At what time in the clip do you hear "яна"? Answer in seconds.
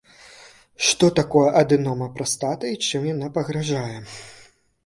3.13-3.27